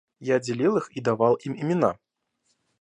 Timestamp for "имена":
1.53-1.99